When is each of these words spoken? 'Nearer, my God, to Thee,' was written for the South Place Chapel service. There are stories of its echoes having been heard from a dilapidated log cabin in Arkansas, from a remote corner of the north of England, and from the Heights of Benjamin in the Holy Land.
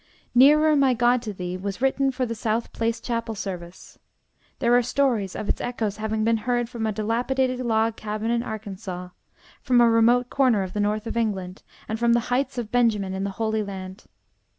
'Nearer, 0.33 0.75
my 0.75 0.95
God, 0.95 1.21
to 1.21 1.31
Thee,' 1.31 1.57
was 1.57 1.79
written 1.79 2.09
for 2.11 2.25
the 2.25 2.33
South 2.33 2.73
Place 2.73 2.99
Chapel 2.99 3.35
service. 3.35 3.99
There 4.57 4.75
are 4.75 4.81
stories 4.81 5.35
of 5.35 5.47
its 5.47 5.61
echoes 5.61 5.97
having 5.97 6.23
been 6.23 6.37
heard 6.37 6.69
from 6.69 6.87
a 6.87 6.91
dilapidated 6.91 7.59
log 7.59 7.97
cabin 7.97 8.31
in 8.31 8.41
Arkansas, 8.41 9.09
from 9.61 9.79
a 9.79 9.87
remote 9.87 10.31
corner 10.31 10.63
of 10.63 10.73
the 10.73 10.79
north 10.79 11.05
of 11.05 11.17
England, 11.17 11.61
and 11.87 11.99
from 11.99 12.13
the 12.13 12.31
Heights 12.33 12.57
of 12.57 12.71
Benjamin 12.71 13.13
in 13.13 13.25
the 13.25 13.29
Holy 13.37 13.61
Land. 13.61 14.05